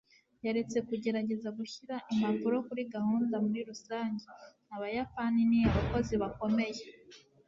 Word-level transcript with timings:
yaretse 0.45 0.77
kugerageza 0.87 1.49
gushyira 1.57 1.95
impapuro 2.13 2.57
kuri 2.67 2.81
gahunda 2.95 3.35
muri 3.45 3.59
rusange, 3.69 4.23
abayapani 4.75 5.41
ni 5.49 5.59
abakozi 5.69 6.13
bakomeye 6.23 6.81